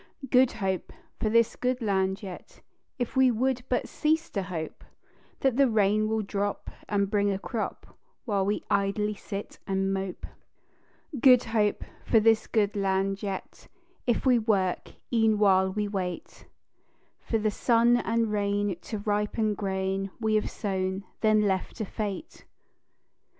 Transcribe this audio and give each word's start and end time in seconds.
"Good 0.31 0.53
Hope" 0.53 0.91
for 1.19 1.29
this 1.29 1.55
good 1.55 1.79
land 1.79 2.23
yet, 2.23 2.61
If 2.97 3.15
we 3.15 3.29
would 3.29 3.61
but 3.69 3.87
cease 3.87 4.31
to 4.31 4.41
hope 4.41 4.83
That 5.41 5.57
the 5.57 5.69
rain 5.69 6.07
will 6.09 6.23
drop 6.23 6.71
and 6.89 7.07
bring 7.07 7.29
a 7.29 7.37
crop 7.37 7.99
While 8.25 8.43
we 8.47 8.63
idly 8.67 9.13
sit 9.13 9.59
and 9.67 9.93
mope. 9.93 10.25
"Good 11.19 11.43
Hope" 11.43 11.83
for 12.03 12.19
this 12.19 12.47
good 12.47 12.75
land 12.75 13.21
yet, 13.21 13.67
If 14.07 14.25
we 14.25 14.39
work, 14.39 14.93
e'en 15.13 15.37
while 15.37 15.71
we 15.71 15.87
wait 15.87 16.47
For 17.19 17.37
the 17.37 17.51
sun 17.51 17.97
and 17.97 18.31
rain 18.31 18.75
to 18.81 18.97
ripen 18.97 19.53
grain 19.53 20.09
We 20.19 20.33
have 20.33 20.49
sown, 20.49 21.03
then 21.19 21.41
left 21.43 21.75
to 21.75 21.85
fate. 21.85 22.43